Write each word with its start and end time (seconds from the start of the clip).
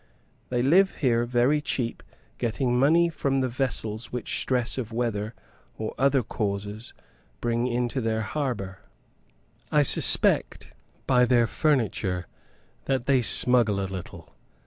They 0.49 0.63
live 0.63 0.95
here 0.95 1.25
very 1.25 1.61
cheap, 1.61 2.01
getting 2.39 2.75
money 2.79 3.07
from 3.09 3.39
the 3.41 3.47
vessels 3.47 4.11
which 4.11 4.41
stress 4.41 4.79
of 4.79 4.91
weather, 4.91 5.35
or 5.77 5.93
other 5.95 6.23
causes, 6.23 6.95
bring 7.39 7.67
into 7.67 8.01
their 8.01 8.21
harbour. 8.21 8.79
I 9.71 9.83
suspect, 9.83 10.71
by 11.05 11.25
their 11.25 11.45
furniture, 11.45 12.25
that 12.85 13.05
they 13.05 13.21
smuggle 13.21 13.79
a 13.79 13.85
little. 13.85 14.33